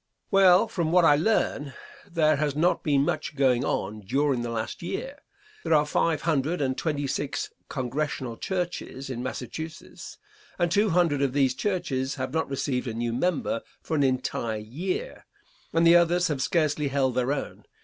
[0.23, 0.27] Answer.
[0.31, 1.73] Well, from what little I learn,
[2.11, 5.19] there has not been much going on during the last year.
[5.63, 10.17] There are five hundred and twenty six Congregational Churches in Massachusetts,
[10.57, 14.57] and two hundred of these churches have not received a new member for an entire
[14.57, 15.27] year,
[15.71, 17.65] and the others have scarcely held their own.